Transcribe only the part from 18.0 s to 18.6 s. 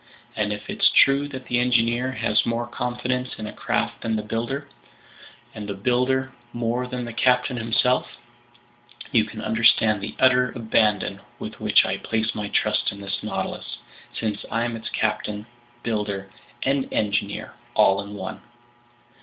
in one!"